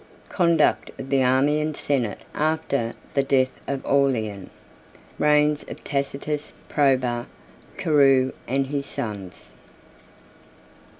[0.29, 4.49] Conduct Of The Army And Senate After The Death Of Aurelian.
[5.19, 7.27] —Reigns Of Tacitus, Probus,
[7.77, 9.51] Carus, And His Sons.